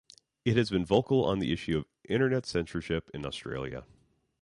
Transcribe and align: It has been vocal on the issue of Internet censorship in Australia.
It 0.43 0.57
has 0.57 0.71
been 0.71 0.83
vocal 0.83 1.23
on 1.23 1.37
the 1.37 1.53
issue 1.53 1.77
of 1.77 1.85
Internet 2.09 2.47
censorship 2.47 3.11
in 3.13 3.23
Australia. 3.23 3.85